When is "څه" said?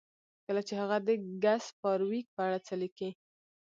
2.67-2.73